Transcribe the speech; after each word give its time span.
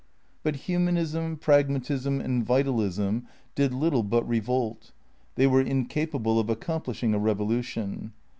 But 0.41 0.55
Humanism, 0.55 1.37
Pragmatism 1.37 2.19
and 2.21 2.43
Vitalism 2.43 3.27
did 3.53 3.71
little 3.71 4.01
but 4.01 4.27
revolt; 4.27 4.93
they 5.35 5.45
were 5.45 5.61
incapable 5.61 6.39
of 6.39 6.49
accomplishing 6.49 7.13
a 7.13 7.19
revolution. 7.19 8.11